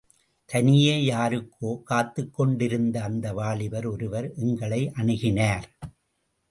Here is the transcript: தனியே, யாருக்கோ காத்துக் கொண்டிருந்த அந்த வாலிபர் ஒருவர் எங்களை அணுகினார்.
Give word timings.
தனியே, 0.45 1.03
யாருக்கோ 1.03 1.81
காத்துக் 1.83 2.33
கொண்டிருந்த 2.33 3.01
அந்த 3.03 3.33
வாலிபர் 3.33 3.85
ஒருவர் 3.85 4.33
எங்களை 4.33 4.91
அணுகினார். 4.95 5.63